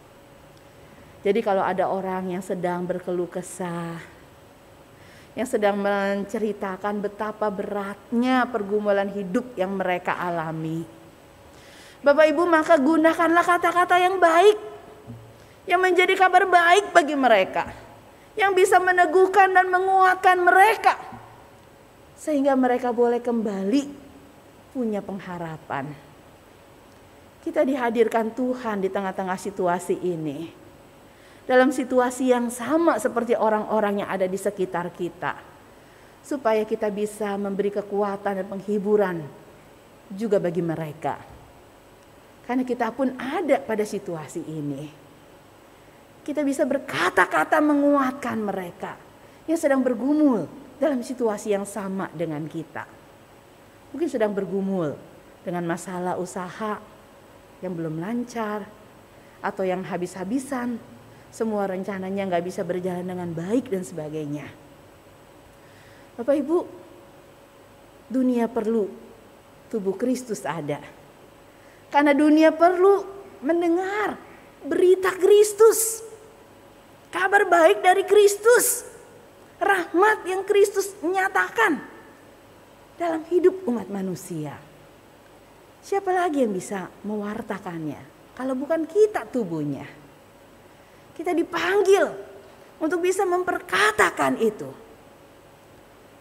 [1.18, 3.98] jadi kalau ada orang yang sedang berkeluh kesah,
[5.35, 10.87] yang sedang menceritakan betapa beratnya pergumulan hidup yang mereka alami.
[11.98, 14.59] Bapak Ibu maka gunakanlah kata-kata yang baik
[15.66, 17.88] yang menjadi kabar baik bagi mereka
[18.38, 20.94] yang bisa meneguhkan dan menguatkan mereka
[22.14, 23.83] sehingga mereka boleh kembali
[24.70, 25.90] punya pengharapan.
[27.42, 30.51] Kita dihadirkan Tuhan di tengah-tengah situasi ini
[31.48, 35.40] dalam situasi yang sama seperti orang-orang yang ada di sekitar kita.
[36.20, 39.24] Supaya kita bisa memberi kekuatan dan penghiburan
[40.12, 41.16] juga bagi mereka.
[42.44, 45.07] Karena kita pun ada pada situasi ini.
[46.28, 49.00] Kita bisa berkata-kata menguatkan mereka
[49.48, 50.44] yang sedang bergumul
[50.76, 52.84] dalam situasi yang sama dengan kita.
[53.96, 54.92] Mungkin sedang bergumul
[55.40, 56.76] dengan masalah usaha
[57.64, 58.68] yang belum lancar
[59.40, 60.76] atau yang habis-habisan
[61.32, 64.52] semua rencananya nggak bisa berjalan dengan baik dan sebagainya.
[66.20, 66.58] Bapak Ibu,
[68.12, 68.84] dunia perlu
[69.72, 70.84] tubuh Kristus ada.
[71.88, 73.00] Karena dunia perlu
[73.40, 74.20] mendengar
[74.60, 76.07] berita Kristus.
[77.08, 78.84] Kabar baik dari Kristus.
[79.58, 81.96] Rahmat yang Kristus nyatakan.
[82.98, 84.58] dalam hidup umat manusia.
[85.78, 88.02] Siapa lagi yang bisa mewartakannya
[88.34, 89.86] kalau bukan kita tubuhnya?
[91.14, 92.10] Kita dipanggil
[92.82, 94.66] untuk bisa memperkatakan itu.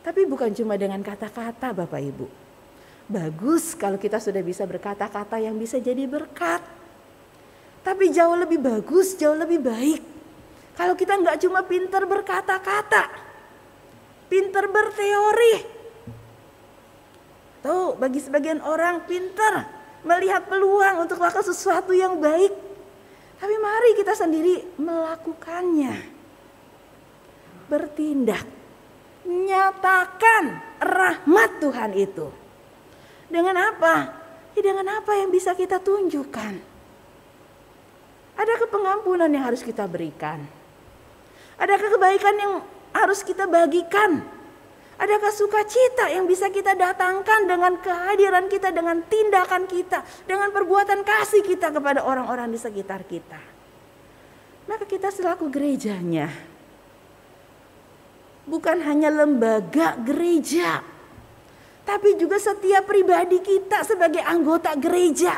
[0.06, 2.30] Tapi bukan cuma dengan kata-kata Bapak Ibu.
[3.10, 6.62] Bagus kalau kita sudah bisa berkata-kata yang bisa jadi berkat.
[7.82, 10.17] Tapi jauh lebih bagus, jauh lebih baik.
[10.78, 13.10] Kalau kita nggak cuma pinter berkata-kata.
[14.30, 15.56] Pinter berteori.
[17.66, 19.66] Tuh bagi sebagian orang pinter
[20.06, 22.54] melihat peluang untuk melakukan sesuatu yang baik.
[23.42, 25.98] Tapi mari kita sendiri melakukannya.
[27.68, 28.46] Bertindak
[29.26, 32.28] nyatakan rahmat Tuhan itu.
[33.28, 33.96] Dengan apa?
[34.56, 36.54] Ya dengan apa yang bisa kita tunjukkan?
[38.38, 40.57] Adakah pengampunan yang harus kita berikan?
[41.58, 42.54] Adakah kebaikan yang
[42.93, 44.22] harus kita bagikan?
[44.98, 51.46] Adakah sukacita yang bisa kita datangkan dengan kehadiran kita, dengan tindakan kita, dengan perbuatan kasih
[51.46, 53.38] kita kepada orang-orang di sekitar kita?
[54.65, 56.34] Maka kita selaku gerejanya,
[58.50, 60.82] bukan hanya lembaga gereja,
[61.86, 65.38] tapi juga setiap pribadi kita sebagai anggota gereja.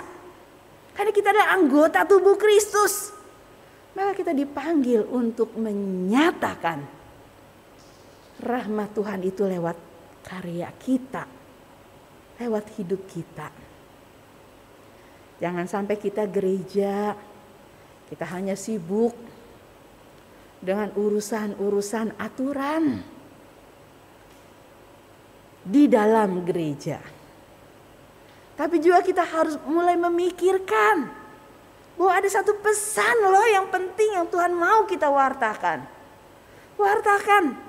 [0.95, 3.18] Karena kita adalah anggota tubuh Kristus.
[3.99, 6.79] Maka kita dipanggil untuk menyatakan
[8.39, 9.75] rahmat Tuhan itu lewat
[10.23, 11.27] karya kita,
[12.39, 13.51] lewat hidup kita.
[15.43, 17.11] Jangan sampai kita gereja,
[18.07, 19.11] kita hanya sibuk
[20.63, 23.03] dengan urusan-urusan aturan
[25.59, 27.03] di dalam gereja.
[28.55, 31.18] Tapi juga kita harus mulai memikirkan
[31.99, 35.83] bahwa ada satu pesan loh yang penting yang Tuhan mau kita wartakan.
[36.79, 37.59] Wartakan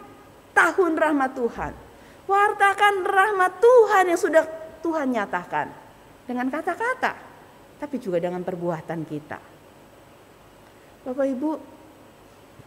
[0.55, 1.73] tahun rahmat Tuhan.
[2.31, 4.47] Wartakan rahmat Tuhan yang sudah
[4.87, 5.67] Tuhan nyatakan
[6.31, 7.19] dengan kata-kata,
[7.83, 9.43] tapi juga dengan perbuatan kita.
[11.11, 11.51] Bapak Ibu,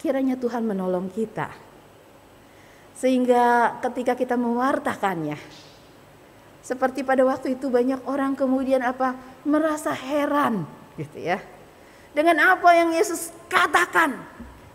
[0.04, 1.48] kiranya Tuhan menolong kita.
[2.92, 5.40] Sehingga ketika kita mewartakannya,
[6.60, 9.16] seperti pada waktu itu banyak orang kemudian apa
[9.48, 11.42] merasa heran gitu ya.
[12.14, 14.14] Dengan apa yang Yesus katakan,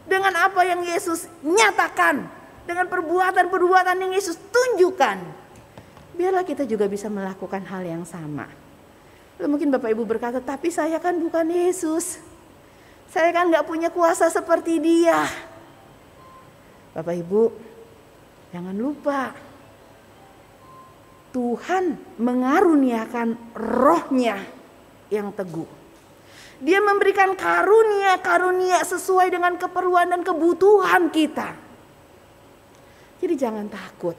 [0.08, 2.26] dengan apa yang Yesus nyatakan,
[2.68, 5.16] dengan perbuatan-perbuatan yang Yesus tunjukkan.
[6.18, 8.50] Biarlah kita juga bisa melakukan hal yang sama.
[9.38, 12.18] Lalu mungkin Bapak Ibu berkata, tapi saya kan bukan Yesus.
[13.08, 15.24] Saya kan nggak punya kuasa seperti dia.
[16.92, 17.42] Bapak Ibu,
[18.50, 19.32] jangan lupa
[21.30, 24.42] Tuhan mengaruniakan rohnya
[25.08, 25.68] yang teguh.
[26.58, 31.54] Dia memberikan karunia-karunia sesuai dengan keperluan dan kebutuhan kita.
[33.22, 34.14] Jadi jangan takut.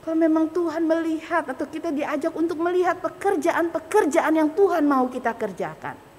[0.00, 6.10] Kalau memang Tuhan melihat atau kita diajak untuk melihat pekerjaan-pekerjaan yang Tuhan mau kita kerjakan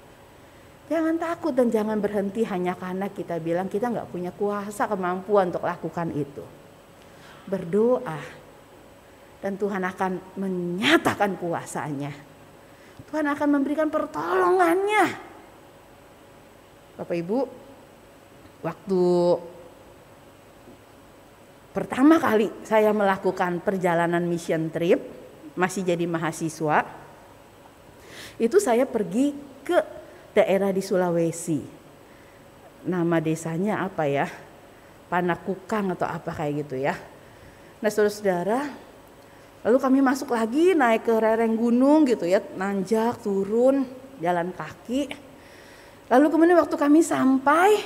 [0.92, 5.64] Jangan takut dan jangan berhenti hanya karena kita bilang kita nggak punya kuasa kemampuan untuk
[5.64, 6.44] lakukan itu.
[7.48, 8.20] Berdoa
[9.40, 12.12] dan Tuhan akan menyatakan kuasanya.
[13.12, 15.04] Tuhan akan memberikan pertolongannya.
[16.96, 17.44] Bapak Ibu,
[18.64, 19.04] waktu
[21.76, 24.96] pertama kali saya melakukan perjalanan mission trip,
[25.52, 26.88] masih jadi mahasiswa,
[28.40, 29.76] itu saya pergi ke
[30.32, 31.60] daerah di Sulawesi.
[32.88, 34.24] Nama desanya apa ya?
[35.12, 36.96] Panakukang atau apa kayak gitu ya.
[37.84, 38.72] Nah saudara-saudara,
[39.62, 43.86] lalu kami masuk lagi naik ke lereng gunung gitu ya, nanjak, turun,
[44.18, 45.10] jalan kaki.
[46.10, 47.80] Lalu kemudian waktu kami sampai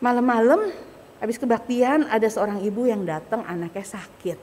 [0.00, 0.70] malam-malam
[1.18, 4.38] habis kebaktian ada seorang ibu yang datang anaknya sakit.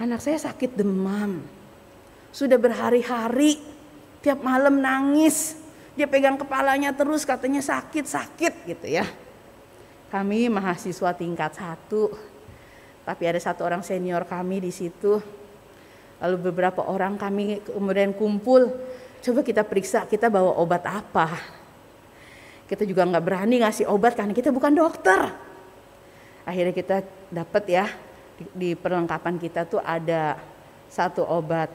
[0.00, 1.44] Anak saya sakit demam.
[2.30, 3.58] Sudah berhari-hari
[4.20, 5.56] Tiap malam nangis.
[5.96, 9.08] Dia pegang kepalanya terus katanya sakit-sakit gitu ya.
[10.12, 12.12] Kami mahasiswa tingkat satu.
[13.04, 15.18] Tapi ada satu orang senior kami di situ.
[16.20, 18.68] Lalu beberapa orang kami kemudian kumpul.
[19.20, 21.28] Coba kita periksa kita bawa obat apa.
[22.68, 25.32] Kita juga nggak berani ngasih obat karena kita bukan dokter.
[26.44, 27.02] Akhirnya kita
[27.32, 27.86] dapat ya
[28.36, 30.38] di, di perlengkapan kita tuh ada
[30.86, 31.72] satu obat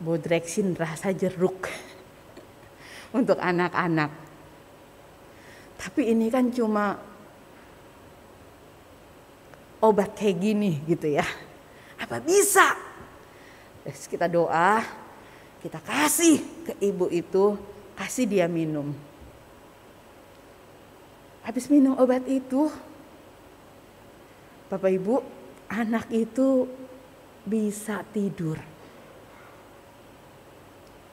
[0.00, 1.68] bodreksin rasa jeruk
[3.18, 4.10] untuk anak-anak.
[5.80, 7.09] Tapi ini kan cuma
[9.80, 11.24] obat kayak gini gitu ya.
[11.96, 12.76] Apa bisa?
[13.84, 14.84] Terus kita doa,
[15.64, 17.56] kita kasih ke ibu itu,
[17.96, 18.92] kasih dia minum.
[21.40, 22.68] Habis minum obat itu,
[24.68, 25.24] Bapak Ibu,
[25.66, 26.68] anak itu
[27.42, 28.60] bisa tidur.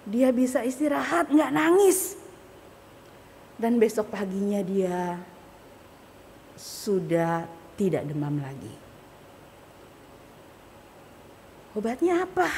[0.07, 2.20] Dia bisa istirahat, nggak nangis.
[3.57, 5.18] Dan besok paginya dia
[6.53, 8.74] sudah tidak demam lagi.
[11.78, 12.50] Obatnya apa?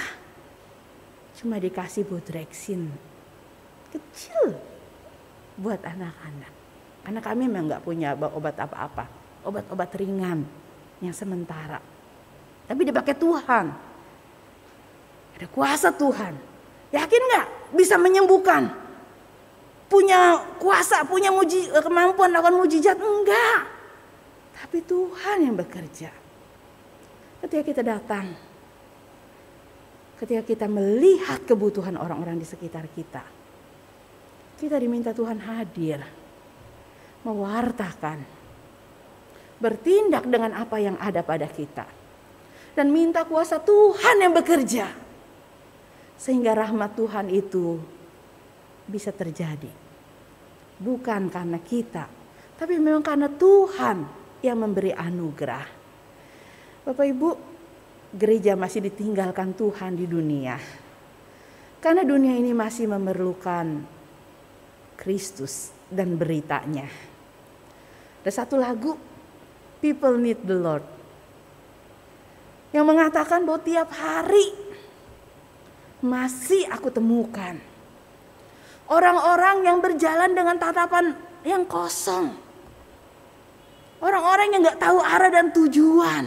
[1.36, 2.88] Cuma dikasih Bodrexin.
[3.92, 4.56] Kecil
[5.60, 6.54] buat anak-anak.
[7.04, 9.12] Karena kami memang nggak punya obat apa-apa.
[9.44, 10.48] Obat-obat ringan
[11.04, 11.84] yang sementara.
[12.64, 13.66] Tapi dipakai Tuhan.
[15.36, 16.34] Ada kuasa Tuhan.
[16.96, 18.72] Yakin nggak bisa menyembuhkan?
[19.90, 22.96] Punya kuasa, punya muji, kemampuan lakukan mujizat?
[22.96, 23.79] Enggak.
[24.60, 26.12] Tapi Tuhan yang bekerja.
[27.39, 28.36] Ketika kita datang,
[30.20, 33.24] ketika kita melihat kebutuhan orang-orang di sekitar kita,
[34.60, 36.03] kita diminta Tuhan hadir,
[37.24, 38.20] mewartakan,
[39.64, 41.88] bertindak dengan apa yang ada pada kita,
[42.76, 44.91] dan minta kuasa Tuhan yang bekerja,
[46.20, 47.80] sehingga rahmat Tuhan itu
[48.84, 49.72] bisa terjadi,
[50.84, 52.12] bukan karena kita,
[52.60, 55.66] tapi memang karena Tuhan yang memberi anugerah.
[56.88, 57.30] Bapak Ibu,
[58.16, 60.58] gereja masih ditinggalkan Tuhan di dunia.
[61.80, 63.84] Karena dunia ini masih memerlukan
[65.00, 66.88] Kristus dan beritanya.
[68.20, 69.00] Ada satu lagu,
[69.80, 70.86] People Need the Lord.
[72.76, 74.54] Yang mengatakan bahwa tiap hari
[76.04, 77.56] masih aku temukan.
[78.90, 81.16] Orang-orang yang berjalan dengan tatapan
[81.48, 82.49] yang kosong.
[84.00, 86.26] Orang-orang yang gak tahu arah dan tujuan.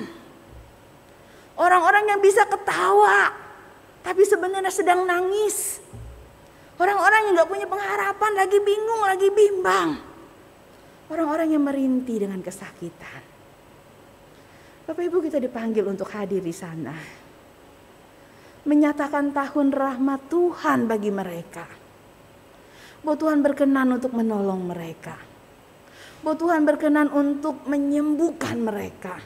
[1.57, 3.33] Orang-orang yang bisa ketawa,
[4.05, 5.81] tapi sebenarnya sedang nangis.
[6.77, 9.89] Orang-orang yang gak punya pengharapan, lagi bingung, lagi bimbang.
[11.09, 13.21] Orang-orang yang merintih dengan kesakitan.
[14.89, 16.93] Bapak Ibu kita dipanggil untuk hadir di sana.
[18.69, 21.65] Menyatakan tahun rahmat Tuhan bagi mereka.
[23.01, 25.32] Bahwa Tuhan berkenan untuk menolong mereka.
[26.23, 29.19] Bahwa Tuhan berkenan untuk menyembuhkan mereka.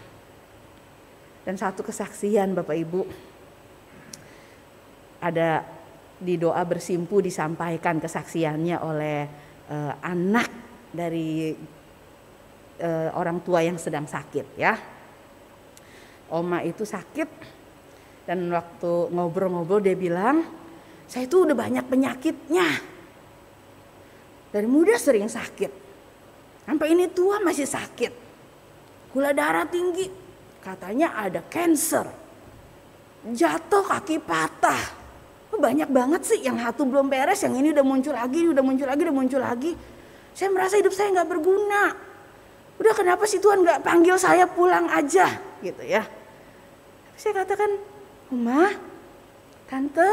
[1.44, 3.02] Dan satu kesaksian Bapak Ibu.
[5.20, 5.62] Ada
[6.16, 9.18] di doa bersimpu disampaikan kesaksiannya oleh
[9.68, 10.48] uh, anak
[10.88, 11.52] dari
[12.80, 14.74] uh, orang tua yang sedang sakit ya.
[16.32, 17.28] Oma itu sakit
[18.26, 20.42] dan waktu ngobrol-ngobrol dia bilang,
[21.06, 22.66] saya itu udah banyak penyakitnya.
[24.50, 25.85] Dari muda sering sakit.
[26.66, 28.12] Sampai ini tua masih sakit.
[29.14, 30.10] Gula darah tinggi.
[30.58, 32.04] Katanya ada cancer.
[33.26, 35.06] Jatuh kaki patah
[35.58, 39.02] banyak banget sih yang satu belum beres, yang ini udah muncul lagi, udah muncul lagi,
[39.02, 39.72] udah muncul lagi.
[40.36, 41.96] Saya merasa hidup saya nggak berguna.
[42.76, 46.04] Udah kenapa sih Tuhan nggak panggil saya pulang aja gitu ya.
[47.16, 47.72] Saya katakan,
[48.28, 48.68] Uma,
[49.64, 50.10] Tante,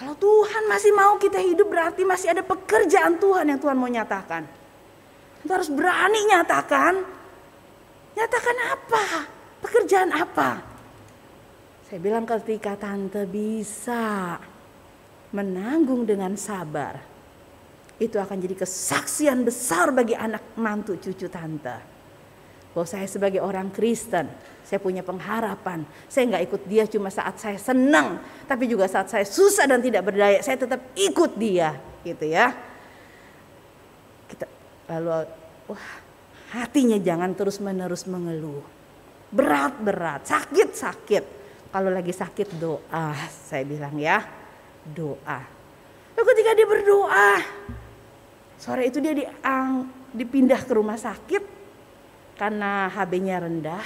[0.00, 4.48] kalau Tuhan masih mau kita hidup berarti masih ada pekerjaan Tuhan yang Tuhan mau nyatakan.
[5.44, 6.94] Kita harus berani nyatakan.
[8.16, 9.04] Nyatakan apa?
[9.60, 10.50] Pekerjaan apa?
[11.84, 14.40] Saya bilang ketika tante bisa
[15.36, 16.96] menanggung dengan sabar,
[18.00, 21.76] itu akan jadi kesaksian besar bagi anak mantu cucu tante.
[22.72, 24.24] Bahwa saya sebagai orang Kristen,
[24.64, 25.84] saya punya pengharapan.
[26.08, 28.16] Saya nggak ikut dia cuma saat saya senang,
[28.48, 32.73] tapi juga saat saya susah dan tidak berdaya, saya tetap ikut dia, gitu ya.
[34.90, 35.24] Lalu,
[35.70, 35.90] wah,
[36.52, 38.64] hatinya jangan terus menerus mengeluh.
[39.32, 41.24] Berat-berat, sakit-sakit.
[41.74, 44.22] Kalau lagi sakit doa, saya bilang ya
[44.86, 45.40] doa.
[46.14, 47.30] Lalu ketika dia berdoa,
[48.54, 51.42] sore itu dia diang, dipindah ke rumah sakit
[52.38, 53.82] karena HB-nya rendah.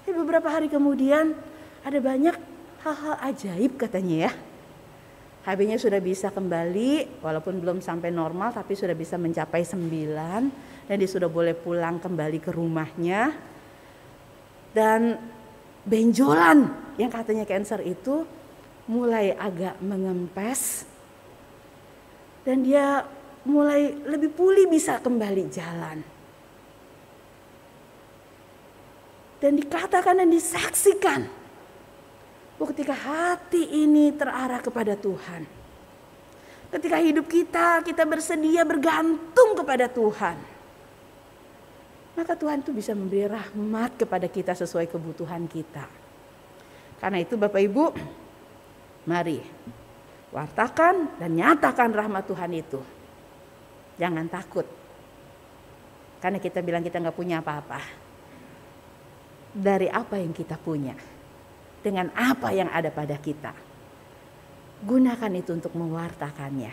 [0.00, 1.34] Tapi beberapa hari kemudian
[1.82, 2.38] ada banyak
[2.86, 4.32] hal-hal ajaib katanya ya.
[5.40, 9.88] HB-nya sudah bisa kembali walaupun belum sampai normal tapi sudah bisa mencapai 9
[10.84, 13.32] dan dia sudah boleh pulang kembali ke rumahnya.
[14.76, 15.16] Dan
[15.88, 16.68] benjolan
[17.00, 18.28] yang katanya cancer itu
[18.84, 20.84] mulai agak mengempes
[22.44, 23.08] dan dia
[23.48, 26.04] mulai lebih pulih bisa kembali jalan.
[29.40, 31.39] Dan dikatakan dan disaksikan
[32.68, 35.48] ketika hati ini terarah kepada Tuhan.
[36.70, 40.36] Ketika hidup kita, kita bersedia bergantung kepada Tuhan.
[42.14, 45.88] Maka Tuhan itu bisa memberi rahmat kepada kita sesuai kebutuhan kita.
[47.00, 47.84] Karena itu Bapak Ibu,
[49.08, 49.40] Mari
[50.30, 52.80] wartakan dan nyatakan rahmat Tuhan itu.
[53.98, 54.66] Jangan takut.
[56.22, 57.80] Karena kita bilang kita nggak punya apa-apa.
[59.50, 60.94] dari apa yang kita punya,
[61.80, 63.52] dengan apa yang ada pada kita.
[64.80, 66.72] Gunakan itu untuk mewartakannya.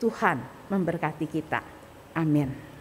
[0.00, 1.60] Tuhan memberkati kita.
[2.18, 2.71] Amin.